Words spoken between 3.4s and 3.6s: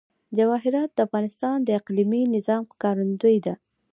ده.